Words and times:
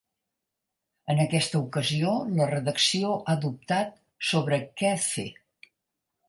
En 1.13 1.19
aquesta 1.25 1.59
ocasió 1.59 2.13
la 2.39 2.47
redacció 2.53 3.11
ha 3.27 3.37
dubtat 3.45 3.93
sobre 4.31 4.61
què 4.83 4.95
fer. 5.11 5.29